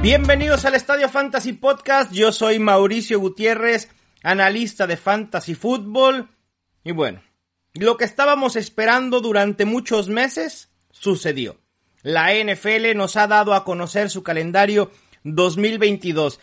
Bienvenidos 0.00 0.64
al 0.64 0.76
Estadio 0.76 1.08
Fantasy 1.08 1.54
Podcast. 1.54 2.12
Yo 2.12 2.30
soy 2.30 2.60
Mauricio 2.60 3.18
Gutiérrez, 3.18 3.90
analista 4.22 4.86
de 4.86 4.96
Fantasy 4.96 5.56
Football. 5.56 6.28
Y 6.84 6.92
bueno, 6.92 7.20
lo 7.74 7.96
que 7.96 8.04
estábamos 8.04 8.54
esperando 8.54 9.20
durante 9.20 9.64
muchos 9.64 10.08
meses 10.08 10.70
sucedió. 10.92 11.58
La 12.02 12.32
NFL 12.32 12.96
nos 12.96 13.16
ha 13.16 13.26
dado 13.26 13.54
a 13.54 13.64
conocer 13.64 14.08
su 14.08 14.22
calendario 14.22 14.92
2022. 15.24 16.38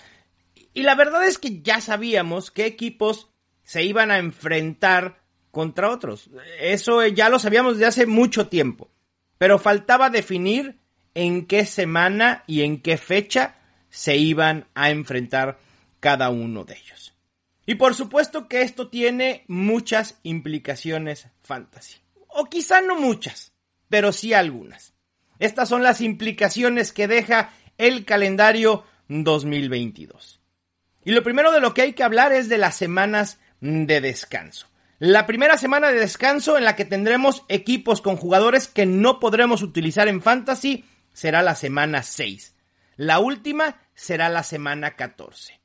Y 0.74 0.84
la 0.84 0.96
verdad 0.96 1.26
es 1.26 1.38
que 1.38 1.62
ya 1.62 1.80
sabíamos 1.80 2.52
qué 2.52 2.66
equipos 2.66 3.30
se 3.64 3.84
iban 3.84 4.12
a 4.12 4.18
enfrentar 4.18 5.24
contra 5.52 5.90
otros. 5.90 6.30
Eso 6.60 7.06
ya 7.08 7.30
lo 7.30 7.40
sabíamos 7.40 7.76
desde 7.76 7.88
hace 7.88 8.06
mucho 8.06 8.50
tiempo. 8.50 8.92
Pero 9.37 9.60
faltaba 9.60 10.10
definir 10.10 10.82
en 11.15 11.47
qué 11.47 11.65
semana 11.65 12.43
y 12.46 12.61
en 12.61 12.82
qué 12.82 12.97
fecha 12.97 13.56
se 13.89 14.18
iban 14.18 14.68
a 14.75 14.92
enfrentar 14.92 15.57
cada 16.00 16.29
uno 16.29 16.65
de 16.65 16.75
ellos. 16.75 17.14
Y 17.65 17.75
por 17.75 17.96
supuesto 17.96 18.47
que 18.47 18.61
esto 18.61 18.89
tiene 18.89 19.43
muchas 19.47 20.20
implicaciones 20.21 21.28
fantasy. 21.42 21.97
O 22.28 22.46
quizá 22.46 22.82
no 22.82 23.00
muchas, 23.00 23.54
pero 23.89 24.11
sí 24.11 24.33
algunas. 24.33 24.93
Estas 25.39 25.70
son 25.70 25.82
las 25.82 26.01
implicaciones 26.01 26.93
que 26.93 27.07
deja 27.07 27.51
el 27.78 28.06
calendario 28.06 28.84
2022. 29.07 30.42
Y 31.06 31.11
lo 31.11 31.23
primero 31.23 31.51
de 31.51 31.59
lo 31.59 31.73
que 31.73 31.84
hay 31.84 31.93
que 31.93 32.03
hablar 32.03 32.34
es 32.34 32.50
de 32.50 32.58
las 32.58 32.75
semanas 32.75 33.39
de 33.61 34.02
descanso. 34.02 34.67
La 35.00 35.25
primera 35.25 35.58
semana 35.58 35.89
de 35.89 36.00
descanso 36.00 36.58
en 36.58 36.64
la 36.64 36.75
que 36.75 36.86
tendremos 36.86 37.44
equipos 37.50 38.02
con 38.02 38.16
jugadores 38.16 38.67
que 38.67 38.86
no 38.86 39.20
podremos 39.20 39.61
utilizar 39.61 40.08
en 40.08 40.22
fantasy 40.22 40.86
será 41.16 41.42
la 41.42 41.56
semana 41.56 42.03
6. 42.03 42.53
La 42.98 43.20
última 43.20 43.80
será 43.95 44.30
la 44.30 44.44
semana 44.44 44.95
14. 44.95 45.59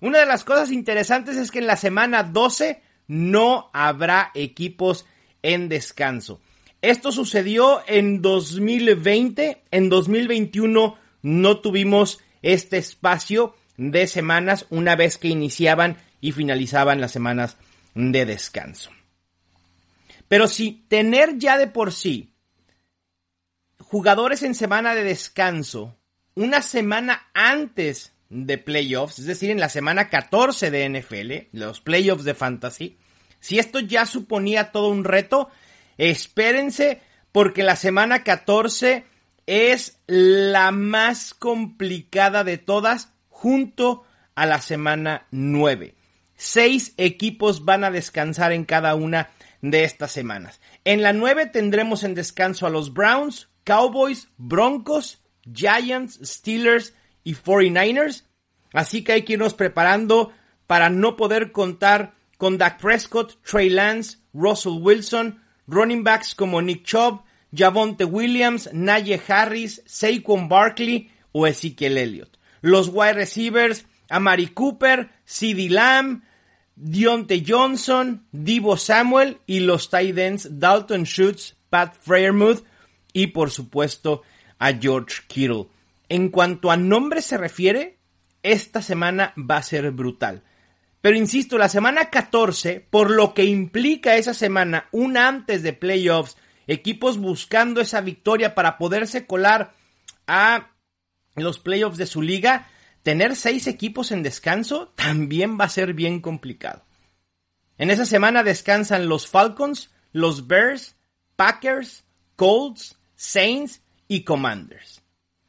Una 0.00 0.18
de 0.18 0.26
las 0.26 0.42
cosas 0.42 0.72
interesantes 0.72 1.36
es 1.36 1.50
que 1.50 1.58
en 1.58 1.66
la 1.66 1.76
semana 1.76 2.22
12 2.22 2.82
no 3.06 3.70
habrá 3.74 4.32
equipos 4.34 5.06
en 5.42 5.68
descanso. 5.68 6.40
Esto 6.80 7.12
sucedió 7.12 7.82
en 7.86 8.22
2020, 8.22 9.62
en 9.70 9.88
2021 9.90 10.98
no 11.22 11.60
tuvimos 11.60 12.20
este 12.42 12.78
espacio 12.78 13.54
de 13.76 14.06
semanas 14.06 14.66
una 14.70 14.96
vez 14.96 15.18
que 15.18 15.28
iniciaban 15.28 15.98
y 16.20 16.32
finalizaban 16.32 17.00
las 17.02 17.12
semanas 17.12 17.58
de 17.94 18.24
descanso. 18.24 18.90
Pero 20.26 20.48
si 20.48 20.84
tener 20.88 21.38
ya 21.38 21.58
de 21.58 21.66
por 21.66 21.92
sí 21.92 22.33
jugadores 23.94 24.42
en 24.42 24.56
semana 24.56 24.96
de 24.96 25.04
descanso 25.04 25.96
una 26.34 26.62
semana 26.62 27.28
antes 27.32 28.12
de 28.28 28.58
playoffs, 28.58 29.20
es 29.20 29.26
decir, 29.26 29.52
en 29.52 29.60
la 29.60 29.68
semana 29.68 30.08
14 30.08 30.72
de 30.72 30.88
NFL, 30.88 31.56
los 31.56 31.80
playoffs 31.80 32.24
de 32.24 32.34
fantasy, 32.34 32.98
si 33.38 33.60
esto 33.60 33.78
ya 33.78 34.04
suponía 34.04 34.72
todo 34.72 34.88
un 34.88 35.04
reto, 35.04 35.48
espérense 35.96 37.02
porque 37.30 37.62
la 37.62 37.76
semana 37.76 38.24
14 38.24 39.04
es 39.46 40.00
la 40.08 40.72
más 40.72 41.32
complicada 41.32 42.42
de 42.42 42.58
todas 42.58 43.12
junto 43.28 44.02
a 44.34 44.44
la 44.44 44.60
semana 44.60 45.28
9. 45.30 45.94
Seis 46.34 46.94
equipos 46.96 47.64
van 47.64 47.84
a 47.84 47.92
descansar 47.92 48.50
en 48.50 48.64
cada 48.64 48.96
una 48.96 49.30
de 49.62 49.84
estas 49.84 50.10
semanas. 50.10 50.60
En 50.84 51.00
la 51.00 51.12
9 51.12 51.46
tendremos 51.46 52.02
en 52.02 52.16
descanso 52.16 52.66
a 52.66 52.70
los 52.70 52.92
Browns, 52.92 53.53
Cowboys, 53.64 54.28
Broncos, 54.36 55.18
Giants, 55.52 56.20
Steelers 56.22 56.94
y 57.24 57.34
49ers. 57.34 58.24
Así 58.72 59.02
que 59.02 59.12
hay 59.12 59.22
que 59.22 59.34
irnos 59.34 59.54
preparando 59.54 60.32
para 60.66 60.90
no 60.90 61.16
poder 61.16 61.52
contar 61.52 62.14
con 62.38 62.58
Dak 62.58 62.80
Prescott, 62.80 63.38
Trey 63.42 63.70
Lance, 63.70 64.18
Russell 64.32 64.78
Wilson, 64.80 65.40
running 65.66 66.02
backs 66.04 66.34
como 66.34 66.60
Nick 66.60 66.84
Chubb, 66.84 67.22
Javonte 67.52 68.04
Williams, 68.04 68.68
Naye 68.72 69.20
Harris, 69.26 69.82
Saquon 69.86 70.48
Barkley 70.48 71.10
o 71.32 71.46
Ezekiel 71.46 71.98
Elliott. 71.98 72.36
Los 72.62 72.88
wide 72.88 73.14
receivers, 73.14 73.84
Amari 74.10 74.48
Cooper, 74.48 75.10
CeeDee 75.24 75.70
Lamb, 75.70 76.22
Dionte 76.76 77.44
Johnson, 77.46 78.26
Divo 78.32 78.76
Samuel 78.76 79.38
y 79.46 79.60
los 79.60 79.88
tight 79.88 80.18
ends 80.18 80.48
Dalton 80.58 81.04
Schutz, 81.04 81.54
Pat 81.70 81.94
Freiermuth 81.94 82.64
y 83.14 83.28
por 83.28 83.50
supuesto 83.50 84.20
a 84.58 84.74
George 84.74 85.22
Kittle. 85.26 85.68
En 86.10 86.28
cuanto 86.28 86.70
a 86.70 86.76
nombre 86.76 87.22
se 87.22 87.38
refiere, 87.38 87.96
esta 88.42 88.82
semana 88.82 89.32
va 89.38 89.56
a 89.56 89.62
ser 89.62 89.90
brutal. 89.92 90.42
Pero 91.00 91.16
insisto, 91.16 91.56
la 91.56 91.68
semana 91.68 92.10
14, 92.10 92.86
por 92.90 93.10
lo 93.10 93.32
que 93.32 93.44
implica 93.44 94.16
esa 94.16 94.34
semana, 94.34 94.88
una 94.90 95.28
antes 95.28 95.62
de 95.62 95.72
playoffs, 95.72 96.36
equipos 96.66 97.18
buscando 97.18 97.80
esa 97.80 98.00
victoria 98.00 98.54
para 98.54 98.78
poderse 98.78 99.26
colar 99.26 99.74
a 100.26 100.70
los 101.36 101.58
playoffs 101.58 101.98
de 101.98 102.06
su 102.06 102.22
liga, 102.22 102.68
tener 103.02 103.36
seis 103.36 103.66
equipos 103.66 104.12
en 104.12 104.22
descanso 104.22 104.92
también 104.94 105.58
va 105.60 105.64
a 105.64 105.70
ser 105.70 105.94
bien 105.94 106.20
complicado. 106.20 106.84
En 107.76 107.90
esa 107.90 108.06
semana 108.06 108.42
descansan 108.42 109.08
los 109.08 109.28
Falcons, 109.28 109.90
los 110.12 110.46
Bears, 110.46 110.96
Packers, 111.36 112.04
Colts, 112.36 112.96
Saints 113.24 113.80
y 114.06 114.22
Commanders. 114.22 115.02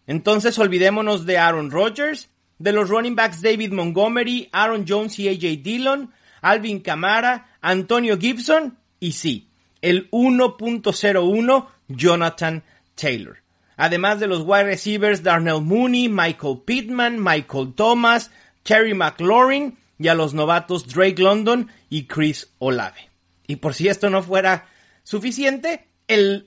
Entonces 0.07 0.57
olvidémonos 0.59 1.25
de 1.25 1.37
Aaron 1.37 1.71
Rodgers, 1.71 2.29
de 2.57 2.71
los 2.71 2.89
running 2.89 3.15
backs 3.15 3.41
David 3.41 3.71
Montgomery, 3.73 4.49
Aaron 4.51 4.85
Jones 4.87 5.19
y 5.19 5.27
AJ 5.27 5.61
Dillon, 5.61 6.11
Alvin 6.41 6.79
Kamara, 6.79 7.57
Antonio 7.61 8.17
Gibson 8.17 8.77
y 8.99 9.13
sí, 9.13 9.49
el 9.81 10.09
1.01 10.11 11.67
Jonathan 11.87 12.63
Taylor. 12.95 13.37
Además 13.77 14.19
de 14.19 14.27
los 14.27 14.43
wide 14.43 14.63
receivers 14.63 15.21
Darnell 15.21 15.61
Mooney, 15.61 16.07
Michael 16.07 16.61
Pittman, 16.65 17.21
Michael 17.21 17.73
Thomas, 17.75 18.31
Terry 18.63 18.93
McLaurin 18.93 19.77
y 19.99 20.07
a 20.07 20.15
los 20.15 20.33
novatos 20.33 20.87
Drake 20.87 21.21
London 21.21 21.69
y 21.89 22.05
Chris 22.05 22.49
Olave. 22.59 23.09
Y 23.47 23.57
por 23.57 23.73
si 23.73 23.89
esto 23.89 24.09
no 24.09 24.23
fuera 24.23 24.67
suficiente, 25.03 25.87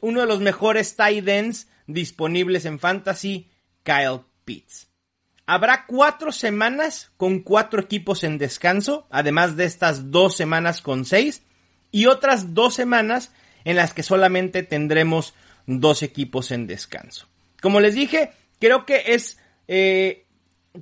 uno 0.00 0.20
de 0.20 0.26
los 0.26 0.40
mejores 0.40 0.96
tight 0.96 1.26
ends 1.28 1.68
disponibles 1.86 2.64
en 2.64 2.78
fantasy, 2.78 3.50
Kyle 3.82 4.20
Pitts. 4.44 4.88
Habrá 5.46 5.86
cuatro 5.86 6.30
semanas 6.30 7.10
con 7.16 7.40
cuatro 7.40 7.80
equipos 7.80 8.22
en 8.22 8.36
descanso, 8.36 9.06
además 9.10 9.56
de 9.56 9.64
estas 9.64 10.10
dos 10.10 10.36
semanas 10.36 10.82
con 10.82 11.04
seis, 11.04 11.42
y 11.90 12.06
otras 12.06 12.52
dos 12.52 12.74
semanas 12.74 13.32
en 13.64 13.76
las 13.76 13.94
que 13.94 14.02
solamente 14.02 14.62
tendremos 14.62 15.34
dos 15.66 16.02
equipos 16.02 16.50
en 16.50 16.66
descanso. 16.66 17.28
Como 17.62 17.80
les 17.80 17.94
dije, 17.94 18.30
creo 18.60 18.84
que 18.84 19.14
es 19.14 19.38
eh, 19.68 20.26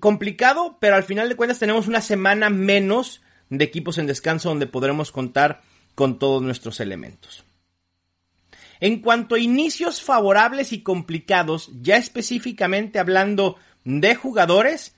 complicado, 0.00 0.78
pero 0.80 0.96
al 0.96 1.04
final 1.04 1.28
de 1.28 1.36
cuentas 1.36 1.58
tenemos 1.58 1.86
una 1.86 2.00
semana 2.00 2.50
menos 2.50 3.22
de 3.50 3.64
equipos 3.64 3.98
en 3.98 4.06
descanso 4.06 4.48
donde 4.48 4.66
podremos 4.66 5.12
contar 5.12 5.62
con 5.94 6.18
todos 6.18 6.42
nuestros 6.42 6.80
elementos. 6.80 7.44
En 8.80 9.00
cuanto 9.00 9.34
a 9.34 9.38
inicios 9.38 10.02
favorables 10.02 10.72
y 10.72 10.82
complicados, 10.82 11.70
ya 11.80 11.96
específicamente 11.96 12.98
hablando 12.98 13.56
de 13.84 14.14
jugadores, 14.14 14.94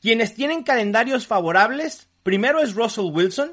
quienes 0.00 0.34
tienen 0.34 0.62
calendarios 0.62 1.26
favorables, 1.26 2.08
primero 2.22 2.60
es 2.60 2.74
Russell 2.74 3.12
Wilson. 3.12 3.52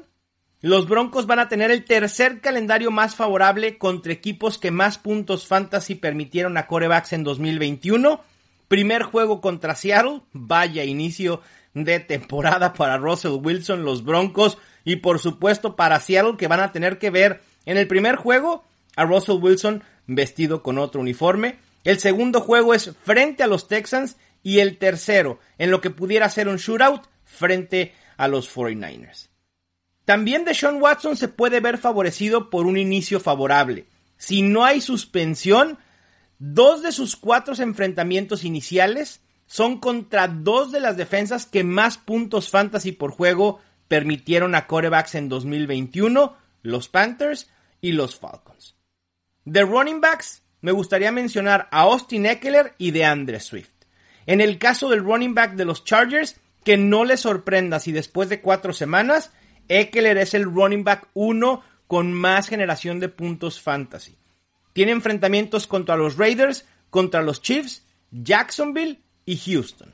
Los 0.60 0.88
Broncos 0.88 1.26
van 1.26 1.38
a 1.38 1.48
tener 1.48 1.70
el 1.70 1.84
tercer 1.84 2.40
calendario 2.40 2.90
más 2.90 3.16
favorable 3.16 3.78
contra 3.78 4.12
equipos 4.12 4.58
que 4.58 4.70
más 4.70 4.98
puntos 4.98 5.46
fantasy 5.46 5.94
permitieron 5.94 6.56
a 6.56 6.66
corebacks 6.66 7.12
en 7.12 7.24
2021. 7.24 8.20
Primer 8.68 9.02
juego 9.02 9.40
contra 9.40 9.74
Seattle, 9.74 10.22
vaya 10.32 10.84
inicio 10.84 11.42
de 11.74 12.00
temporada 12.00 12.72
para 12.74 12.98
Russell 12.98 13.40
Wilson, 13.42 13.84
los 13.84 14.04
Broncos 14.04 14.58
y 14.84 14.96
por 14.96 15.18
supuesto 15.18 15.76
para 15.76 16.00
Seattle 16.00 16.36
que 16.36 16.48
van 16.48 16.60
a 16.60 16.72
tener 16.72 16.98
que 16.98 17.10
ver 17.10 17.42
en 17.64 17.76
el 17.76 17.86
primer 17.88 18.16
juego 18.16 18.64
a 18.96 19.04
Russell 19.04 19.40
Wilson 19.40 19.82
vestido 20.06 20.62
con 20.62 20.78
otro 20.78 21.00
uniforme. 21.00 21.58
El 21.84 21.98
segundo 21.98 22.40
juego 22.40 22.74
es 22.74 22.94
frente 23.04 23.42
a 23.42 23.46
los 23.46 23.68
Texans 23.68 24.16
y 24.42 24.58
el 24.60 24.78
tercero 24.78 25.38
en 25.58 25.70
lo 25.70 25.80
que 25.80 25.90
pudiera 25.90 26.28
ser 26.28 26.48
un 26.48 26.56
shootout 26.56 27.06
frente 27.24 27.94
a 28.16 28.28
los 28.28 28.54
49ers. 28.54 29.28
También 30.04 30.44
Deshaun 30.44 30.82
Watson 30.82 31.16
se 31.16 31.28
puede 31.28 31.60
ver 31.60 31.78
favorecido 31.78 32.50
por 32.50 32.66
un 32.66 32.76
inicio 32.76 33.20
favorable. 33.20 33.86
Si 34.16 34.42
no 34.42 34.64
hay 34.64 34.80
suspensión, 34.80 35.78
dos 36.38 36.82
de 36.82 36.92
sus 36.92 37.16
cuatro 37.16 37.54
enfrentamientos 37.58 38.44
iniciales 38.44 39.20
son 39.46 39.78
contra 39.78 40.28
dos 40.28 40.72
de 40.72 40.80
las 40.80 40.96
defensas 40.96 41.46
que 41.46 41.62
más 41.62 41.98
puntos 41.98 42.48
fantasy 42.48 42.92
por 42.92 43.10
juego 43.10 43.60
permitieron 43.86 44.54
a 44.54 44.66
corebacks 44.66 45.14
en 45.14 45.28
2021, 45.28 46.36
los 46.62 46.88
Panthers 46.88 47.50
y 47.80 47.92
los 47.92 48.16
Falcons. 48.16 48.76
De 49.44 49.62
running 49.64 50.00
backs, 50.00 50.42
me 50.60 50.70
gustaría 50.70 51.10
mencionar 51.10 51.68
a 51.72 51.80
Austin 51.80 52.26
Eckler 52.26 52.74
y 52.78 52.92
de 52.92 53.04
Andre 53.04 53.40
Swift. 53.40 53.72
En 54.26 54.40
el 54.40 54.58
caso 54.58 54.88
del 54.88 55.02
running 55.02 55.34
back 55.34 55.54
de 55.54 55.64
los 55.64 55.84
Chargers, 55.84 56.40
que 56.64 56.76
no 56.76 57.04
le 57.04 57.16
sorprenda 57.16 57.80
si 57.80 57.90
después 57.90 58.28
de 58.28 58.40
cuatro 58.40 58.72
semanas, 58.72 59.32
Eckler 59.68 60.18
es 60.18 60.34
el 60.34 60.44
running 60.44 60.84
back 60.84 61.08
1 61.14 61.62
con 61.88 62.12
más 62.12 62.48
generación 62.48 63.00
de 63.00 63.08
puntos 63.08 63.60
fantasy. 63.60 64.16
Tiene 64.72 64.92
enfrentamientos 64.92 65.66
contra 65.66 65.96
los 65.96 66.16
Raiders, 66.16 66.64
contra 66.88 67.22
los 67.22 67.42
Chiefs, 67.42 67.84
Jacksonville 68.12 69.00
y 69.26 69.36
Houston. 69.36 69.92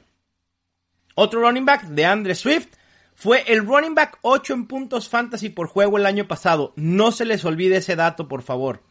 Otro 1.15 1.41
running 1.41 1.65
back 1.65 1.85
de 1.85 2.05
Andre 2.05 2.35
Swift 2.35 2.69
fue 3.15 3.43
el 3.49 3.67
running 3.67 3.95
back 3.95 4.19
8 4.23 4.53
en 4.53 4.67
puntos 4.67 5.09
fantasy 5.09 5.49
por 5.49 5.69
juego 5.69 5.97
el 5.97 6.07
año 6.07 6.29
pasado. 6.29 6.75
No 6.77 7.13
se 7.13 7.25
les 7.25 7.45
olvide 7.45 7.79
ese 7.79 7.97
dato, 7.97 8.29
por 8.29 8.43
favor. 8.43 8.83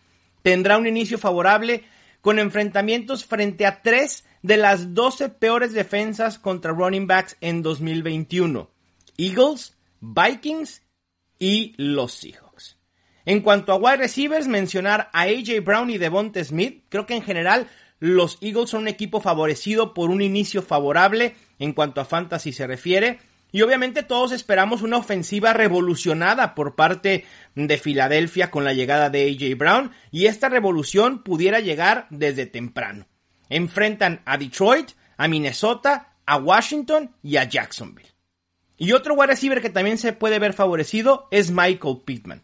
Tendrá 0.47 0.77
un 0.77 0.87
inicio 0.87 1.17
favorable 1.17 1.83
con 2.21 2.39
enfrentamientos 2.39 3.25
frente 3.25 3.65
a 3.65 3.81
3 3.81 4.23
de 4.43 4.55
las 4.55 4.93
12 4.93 5.27
peores 5.27 5.73
defensas 5.73 6.39
contra 6.39 6.71
running 6.71 7.05
backs 7.05 7.35
en 7.41 7.61
2021. 7.61 8.71
Eagles, 9.17 9.75
Vikings 9.99 10.83
y 11.37 11.73
los 11.75 12.13
Seahawks. 12.13 12.77
En 13.25 13.41
cuanto 13.41 13.73
a 13.73 13.75
wide 13.75 13.97
receivers, 13.97 14.47
mencionar 14.47 15.09
a 15.11 15.23
AJ 15.23 15.65
Brown 15.65 15.89
y 15.89 15.97
Devonte 15.97 16.41
Smith. 16.45 16.85
Creo 16.87 17.05
que 17.05 17.15
en 17.15 17.23
general 17.23 17.67
los 17.99 18.37
Eagles 18.39 18.69
son 18.69 18.83
un 18.83 18.87
equipo 18.87 19.19
favorecido 19.19 19.93
por 19.93 20.09
un 20.09 20.21
inicio 20.21 20.61
favorable 20.61 21.35
en 21.59 21.73
cuanto 21.73 21.99
a 21.99 22.05
fantasy 22.05 22.53
se 22.53 22.65
refiere. 22.65 23.19
Y 23.51 23.61
obviamente 23.61 24.03
todos 24.03 24.31
esperamos 24.31 24.81
una 24.81 24.97
ofensiva 24.97 25.53
revolucionada 25.53 26.53
por 26.53 26.75
parte 26.75 27.25
de 27.55 27.77
Filadelfia 27.77 28.51
con 28.51 28.63
la 28.63 28.73
llegada 28.73 29.09
de 29.09 29.29
AJ 29.29 29.57
Brown 29.57 29.91
y 30.11 30.25
esta 30.25 30.49
revolución 30.49 31.23
pudiera 31.23 31.59
llegar 31.59 32.07
desde 32.09 32.45
temprano. 32.45 33.07
Enfrentan 33.49 34.21
a 34.25 34.37
Detroit, 34.37 34.91
a 35.15 35.27
Minnesota, 35.27 36.15
a 36.25 36.37
Washington 36.37 37.15
y 37.23 37.37
a 37.37 37.45
Jacksonville. 37.45 38.09
Y 38.77 38.91
otro 38.91 39.15
wide 39.15 39.27
receiver 39.27 39.61
que 39.61 39.69
también 39.69 39.97
se 39.97 40.13
puede 40.13 40.39
ver 40.39 40.53
favorecido 40.53 41.27
es 41.31 41.49
Michael 41.49 42.01
Pittman, 42.05 42.43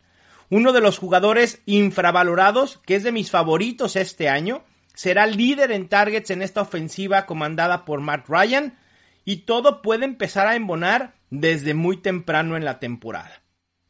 uno 0.50 0.71
de 0.71 0.81
los 0.81 0.97
jugadores 0.97 1.61
infravalorados 1.65 2.79
que 2.85 2.95
es 2.95 3.03
de 3.03 3.11
mis 3.11 3.29
favoritos 3.29 3.95
este 3.95 4.29
año. 4.29 4.63
Será 4.95 5.25
líder 5.27 5.71
en 5.71 5.89
targets 5.89 6.29
en 6.29 6.41
esta 6.41 6.61
ofensiva 6.61 7.25
comandada 7.25 7.83
por 7.83 8.00
Matt 8.00 8.27
Ryan 8.29 8.77
y 9.25 9.37
todo 9.37 9.81
puede 9.81 10.05
empezar 10.05 10.47
a 10.47 10.55
embonar 10.55 11.15
desde 11.29 11.73
muy 11.73 11.97
temprano 11.97 12.57
en 12.57 12.65
la 12.65 12.79
temporada. 12.79 13.41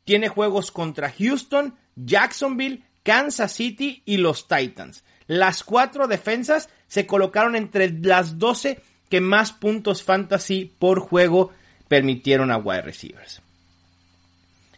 Tiene 0.03 0.27
juegos 0.27 0.71
contra 0.71 1.12
Houston, 1.12 1.75
Jacksonville, 1.95 2.83
Kansas 3.03 3.53
City 3.53 4.01
y 4.06 4.18
los 4.18 4.47
Titans. 4.47 5.03
Las 5.27 5.63
cuatro 5.63 6.07
defensas 6.07 6.69
se 6.88 7.06
colocaron 7.06 7.56
entre 7.56 7.89
las 7.91 8.38
12 8.39 8.81
que 9.09 9.21
más 9.21 9.51
puntos 9.51 10.03
fantasy 10.03 10.74
por 10.80 11.00
juego 11.00 11.51
permitieron 11.88 12.51
a 12.51 12.57
wide 12.57 12.81
receivers. 12.81 13.41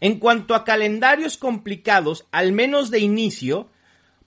En 0.02 0.20
cuanto 0.20 0.56
a 0.56 0.66
calendarios 0.66 1.38
complicados, 1.38 2.26
al 2.32 2.52
menos 2.52 2.92
de 2.92 3.00
inicio, 3.00 3.70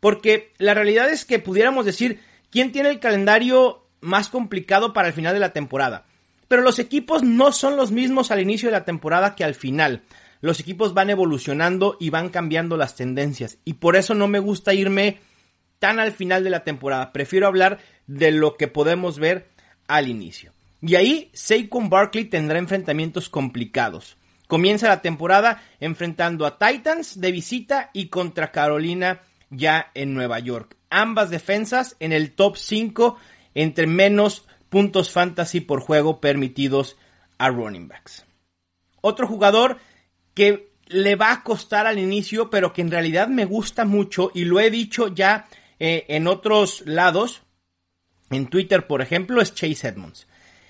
porque 0.01 0.53
la 0.59 0.75
realidad 0.75 1.11
es 1.11 1.25
que 1.25 1.39
pudiéramos 1.39 1.85
decir 1.85 2.21
quién 2.51 2.73
tiene 2.73 2.89
el 2.89 3.01
calendario 3.01 3.85
más 4.01 4.29
complicado 4.29 4.93
para 4.93 5.09
el 5.09 5.15
final 5.15 5.35
de 5.35 5.41
la 5.41 5.53
temporada. 5.53 6.07
Pero 6.49 6.63
los 6.63 6.79
equipos 6.79 7.23
no 7.23 7.53
son 7.53 7.77
los 7.77 7.93
mismos 7.93 8.31
al 8.31 8.41
inicio 8.41 8.69
de 8.69 8.73
la 8.73 8.85
temporada 8.85 9.37
que 9.37 9.45
al 9.45 9.55
final. 9.55 10.03
Los 10.41 10.61
equipos 10.61 10.95
van 10.95 11.11
evolucionando 11.11 11.97
y 12.01 12.11
van 12.11 12.31
cambiando 12.31 12.77
las 12.77 12.97
tendencias. 12.97 13.59
Y 13.65 13.75
por 13.75 13.97
eso 13.97 14.15
no 14.15 14.29
me 14.29 14.39
gusta 14.39 14.73
irme 14.73 15.19
tan 15.79 16.01
al 16.01 16.13
final 16.13 16.43
de 16.45 16.51
la 16.51 16.65
temporada. 16.65 17.13
Prefiero 17.13 17.47
hablar 17.47 17.79
de 18.07 18.31
lo 18.33 18.57
que 18.57 18.69
podemos 18.69 19.19
ver 19.19 19.49
al 19.87 20.09
inicio. 20.09 20.53
Y 20.81 20.95
ahí 20.95 21.31
Saquon 21.35 21.91
Barkley 21.91 22.25
tendrá 22.25 22.59
enfrentamientos 22.59 23.29
complicados. 23.29 24.17
Comienza 24.47 24.89
la 24.89 25.03
temporada 25.03 25.63
enfrentando 25.79 26.47
a 26.47 26.59
Titans 26.59 27.21
de 27.21 27.33
visita 27.33 27.91
y 27.93 28.09
contra 28.09 28.51
Carolina 28.53 29.21
ya 29.51 29.91
en 29.95 30.15
Nueva 30.15 30.39
York. 30.39 30.77
Ambas 30.89 31.31
defensas 31.31 31.97
en 32.01 32.13
el 32.13 32.33
top 32.33 32.57
5 32.57 33.19
entre 33.55 33.87
menos 33.87 34.48
puntos 34.69 35.11
fantasy 35.11 35.61
por 35.61 35.81
juego 35.81 36.21
permitidos 36.21 36.97
a 37.39 37.49
running 37.49 37.89
backs. 37.89 38.27
Otro 39.01 39.27
jugador 39.27 39.79
que 40.35 40.73
le 40.87 41.17
va 41.17 41.33
a 41.33 41.43
costar 41.43 41.87
al 41.87 41.99
inicio, 41.99 42.51
pero 42.51 42.73
que 42.73 42.83
en 42.83 42.91
realidad 42.91 43.29
me 43.29 43.45
gusta 43.45 43.85
mucho 43.85 44.31
y 44.35 44.45
lo 44.45 44.61
he 44.61 44.71
dicho 44.71 45.09
ya 45.09 45.47
eh, 45.79 46.07
en 46.09 46.27
otros 46.27 46.83
lados, 46.87 47.43
en 48.31 48.49
Twitter 48.49 48.87
por 48.87 49.03
ejemplo, 49.03 49.41
es 49.41 49.55
Chase 49.55 49.89
Edmonds. 49.89 50.27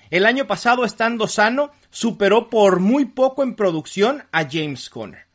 El 0.09 0.25
año 0.25 0.47
pasado, 0.47 0.85
estando 0.85 1.27
sano, 1.27 1.71
superó 1.91 2.49
por 2.49 2.79
muy 2.79 3.05
poco 3.05 3.43
en 3.43 3.55
producción 3.55 4.23
a 4.31 4.47
James 4.49 4.89
Conner. 4.89 5.27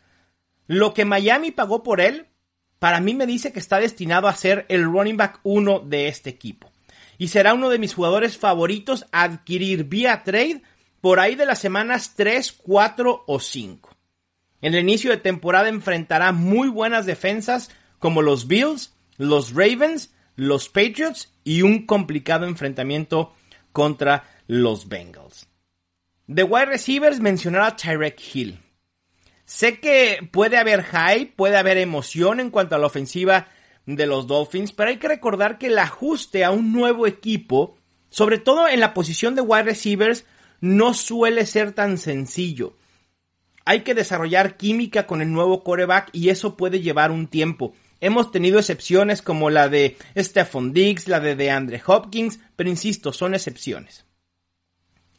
Lo 0.66 0.94
que 0.94 1.04
Miami 1.04 1.52
pagó 1.52 1.82
por 1.82 2.00
él, 2.00 2.26
para 2.80 3.00
mí 3.00 3.14
me 3.14 3.26
dice 3.26 3.52
que 3.52 3.60
está 3.60 3.78
destinado 3.78 4.26
a 4.26 4.34
ser 4.34 4.66
el 4.68 4.84
running 4.84 5.16
back 5.16 5.40
1 5.44 5.80
de 5.80 6.08
este 6.08 6.30
equipo 6.30 6.73
y 7.18 7.28
será 7.28 7.54
uno 7.54 7.70
de 7.70 7.78
mis 7.78 7.94
jugadores 7.94 8.38
favoritos 8.38 9.06
a 9.12 9.22
adquirir 9.22 9.84
vía 9.84 10.22
trade 10.24 10.62
por 11.00 11.20
ahí 11.20 11.34
de 11.34 11.46
las 11.46 11.58
semanas 11.58 12.14
3, 12.16 12.52
4 12.52 13.24
o 13.26 13.40
5. 13.40 13.90
En 14.62 14.74
el 14.74 14.80
inicio 14.80 15.10
de 15.10 15.18
temporada 15.18 15.68
enfrentará 15.68 16.32
muy 16.32 16.68
buenas 16.68 17.04
defensas 17.04 17.70
como 17.98 18.22
los 18.22 18.48
Bills, 18.48 18.94
los 19.18 19.52
Ravens, 19.54 20.14
los 20.36 20.68
Patriots 20.68 21.32
y 21.44 21.62
un 21.62 21.86
complicado 21.86 22.46
enfrentamiento 22.46 23.34
contra 23.72 24.24
los 24.46 24.88
Bengals. 24.88 25.46
De 26.26 26.42
wide 26.42 26.66
receivers 26.66 27.20
mencionar 27.20 27.62
a 27.62 27.76
Tyrek 27.76 28.18
Hill. 28.34 28.60
Sé 29.44 29.78
que 29.78 30.26
puede 30.32 30.56
haber 30.56 30.84
hype, 30.84 31.34
puede 31.36 31.58
haber 31.58 31.76
emoción 31.76 32.40
en 32.40 32.50
cuanto 32.50 32.74
a 32.74 32.78
la 32.78 32.86
ofensiva 32.86 33.48
de 33.86 34.06
los 34.06 34.26
Dolphins, 34.26 34.72
pero 34.72 34.90
hay 34.90 34.96
que 34.98 35.08
recordar 35.08 35.58
que 35.58 35.66
el 35.66 35.78
ajuste 35.78 36.44
a 36.44 36.50
un 36.50 36.72
nuevo 36.72 37.06
equipo, 37.06 37.76
sobre 38.10 38.38
todo 38.38 38.68
en 38.68 38.80
la 38.80 38.94
posición 38.94 39.34
de 39.34 39.42
wide 39.42 39.64
receivers, 39.64 40.24
no 40.60 40.94
suele 40.94 41.46
ser 41.46 41.72
tan 41.72 41.98
sencillo. 41.98 42.76
Hay 43.66 43.80
que 43.80 43.94
desarrollar 43.94 44.56
química 44.56 45.06
con 45.06 45.22
el 45.22 45.32
nuevo 45.32 45.62
coreback 45.62 46.10
y 46.12 46.28
eso 46.28 46.56
puede 46.56 46.80
llevar 46.80 47.10
un 47.10 47.26
tiempo. 47.26 47.74
Hemos 48.00 48.30
tenido 48.30 48.58
excepciones 48.58 49.22
como 49.22 49.48
la 49.50 49.68
de 49.68 49.96
Stephon 50.16 50.72
Diggs, 50.72 51.08
la 51.08 51.20
de 51.20 51.36
DeAndre 51.36 51.82
Hopkins, 51.86 52.40
pero 52.56 52.68
insisto, 52.68 53.12
son 53.12 53.34
excepciones. 53.34 54.04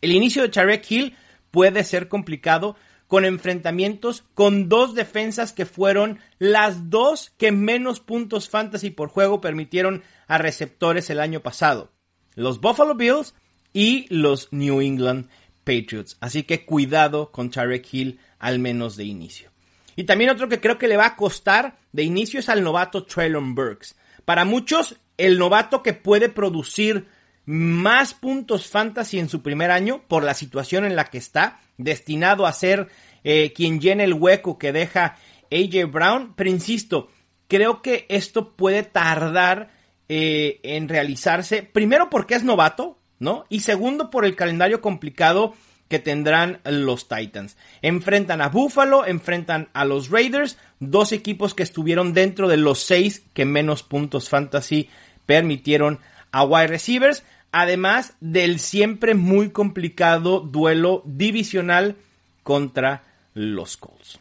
El 0.02 0.12
inicio 0.12 0.44
de 0.44 0.50
Tarek 0.50 0.92
Hill 0.92 1.16
puede 1.50 1.84
ser 1.84 2.08
complicado 2.08 2.76
con 3.08 3.26
enfrentamientos 3.26 4.24
con 4.34 4.70
dos 4.70 4.96
defensas 4.96 5.54
que 5.54 5.66
fueron 5.66 6.20
las 6.40 6.90
dos 6.90 7.32
que 7.38 7.52
menos 7.52 8.00
puntos 8.00 8.50
fantasy 8.50 8.90
por 8.90 9.10
juego 9.10 9.42
permitieron 9.42 10.04
a 10.28 10.38
receptores 10.38 11.10
el 11.10 11.20
año 11.20 11.42
pasado. 11.42 11.92
Los 12.36 12.60
Buffalo 12.60 12.96
Bills 12.96 13.34
y 13.74 14.08
los 14.14 14.52
New 14.52 14.82
England 14.82 15.30
Patriots. 15.64 16.18
Así 16.20 16.44
que 16.44 16.66
cuidado 16.66 17.32
con 17.32 17.50
Tarek 17.50 17.88
Hill 17.92 18.20
al 18.40 18.60
menos 18.60 18.96
de 18.96 19.06
inicio. 19.06 19.52
Y 19.96 20.04
también 20.04 20.30
otro 20.30 20.50
que 20.50 20.60
creo 20.60 20.78
que 20.78 20.88
le 20.88 20.98
va 20.98 21.06
a 21.06 21.16
costar 21.16 21.78
de 21.92 22.04
inicio 22.04 22.40
es 22.40 22.50
al 22.50 22.64
novato 22.64 23.06
Traylon 23.06 23.56
Burks. 23.56 23.96
Para 24.26 24.44
muchos, 24.44 24.98
el 25.18 25.38
novato 25.38 25.84
que 25.84 25.94
puede 25.94 26.30
producir 26.30 27.08
más 27.46 28.14
puntos 28.14 28.68
fantasy 28.68 29.20
en 29.20 29.30
su 29.30 29.42
primer 29.42 29.72
año 29.72 30.02
por 30.08 30.24
la 30.24 30.34
situación 30.34 30.86
en 30.86 30.96
la 30.96 31.06
que 31.06 31.18
está, 31.18 31.60
destinado 31.78 32.46
a 32.46 32.54
ser 32.54 32.90
eh, 33.24 33.54
quien 33.54 33.80
llene 33.80 34.06
el 34.06 34.14
hueco 34.14 34.58
que 34.58 34.72
deja 34.72 35.18
AJ 35.52 35.92
Brown, 35.92 36.34
pero 36.36 36.50
insisto, 36.50 37.10
creo 37.48 37.82
que 37.82 38.06
esto 38.10 38.56
puede 38.56 38.84
tardar 38.84 39.70
eh, 40.10 40.60
en 40.64 40.90
realizarse, 40.90 41.64
primero 41.64 42.10
porque 42.10 42.36
es 42.36 42.44
novato, 42.44 43.00
¿no? 43.20 43.46
Y 43.50 43.62
segundo 43.62 44.10
por 44.10 44.26
el 44.26 44.36
calendario 44.36 44.82
complicado 44.82 45.54
que 45.88 46.00
tendrán 46.00 46.62
los 46.64 47.08
Titans. 47.08 47.58
Enfrentan 47.82 48.42
a 48.42 48.50
Buffalo, 48.50 49.06
enfrentan 49.06 49.70
a 49.74 49.86
los 49.86 50.10
Raiders, 50.10 50.58
dos 50.80 51.12
equipos 51.12 51.54
que 51.54 51.64
estuvieron 51.64 52.14
dentro 52.14 52.48
de 52.48 52.58
los 52.58 52.80
seis 52.80 53.24
que 53.34 53.46
menos 53.46 53.84
puntos 53.84 54.30
fantasy 54.30 54.90
permitieron 55.26 56.00
a 56.32 56.44
wide 56.44 56.68
receivers 56.68 57.24
además 57.56 58.18
del 58.20 58.60
siempre 58.60 59.16
muy 59.16 59.50
complicado 59.50 60.42
duelo 60.42 61.04
divisional 61.06 61.96
contra 62.44 63.06
los 63.34 63.78
Colts. 63.78 64.20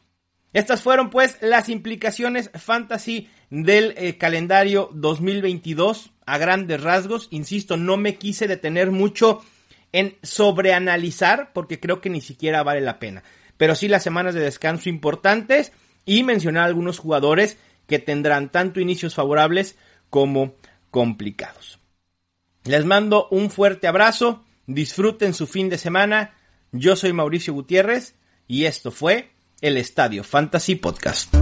Estas 0.52 0.82
fueron 0.82 1.10
pues 1.10 1.38
las 1.40 1.68
implicaciones 1.68 2.52
fantasy 2.54 3.28
del 3.50 3.92
eh, 3.96 4.18
calendario 4.18 4.88
2022 4.94 6.12
a 6.26 6.38
grandes 6.38 6.80
rasgos. 6.80 7.26
Insisto, 7.32 7.76
no 7.76 7.96
me 7.96 8.14
quise 8.14 8.46
detener 8.46 8.92
mucho 8.92 9.42
en 9.90 10.14
sobreanalizar 10.22 11.52
porque 11.52 11.80
creo 11.80 12.00
que 12.00 12.10
ni 12.10 12.20
siquiera 12.20 12.62
vale 12.62 12.82
la 12.82 13.00
pena. 13.00 13.24
Pero 13.56 13.74
sí 13.74 13.88
las 13.88 14.04
semanas 14.04 14.34
de 14.34 14.42
descanso 14.42 14.88
importantes 14.88 15.72
y 16.04 16.22
mencionar 16.22 16.66
algunos 16.66 17.00
jugadores 17.00 17.58
que 17.88 17.98
tendrán 17.98 18.52
tanto 18.52 18.78
inicios 18.78 19.16
favorables 19.16 19.76
como 20.08 20.54
complicados. 20.92 21.80
Les 22.64 22.84
mando 22.84 23.28
un 23.30 23.50
fuerte 23.50 23.86
abrazo. 23.86 24.42
disfruten 24.66 25.34
su 25.34 25.46
fin 25.46 25.68
de 25.68 25.76
semana. 25.76 26.34
Yo 26.72 26.96
soy 26.96 27.12
Mauricio 27.12 27.52
Gutiérrez 27.52 28.14
y 28.48 28.64
esto 28.64 28.90
fue 28.90 29.32
el 29.60 29.76
Estadio 29.76 30.24
Fantasy 30.24 30.74
Podcast. 30.76 31.34